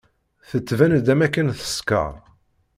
Tettban-d 0.49 1.07
am 1.13 1.21
akken 1.25 1.47
teskeṛ. 1.59 2.13